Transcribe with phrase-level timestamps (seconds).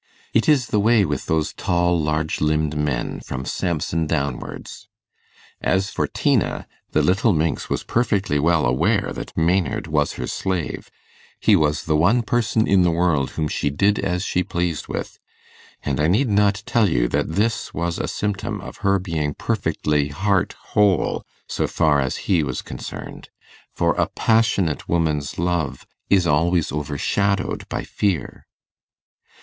[0.33, 4.87] It is the way with those tall large limbed men, from Samson downwards.
[5.61, 10.89] As for Tina, the little minx was perfectly well aware that Maynard was her slave;
[11.39, 15.19] he was the one person in the world whom she did as she pleased with;
[15.83, 20.07] and I need not tell you that this was a symptom of her being perfectly
[20.07, 23.29] heart whole so far as he was concerned:
[23.71, 28.47] for a passionate woman's love is always overshadowed by fear.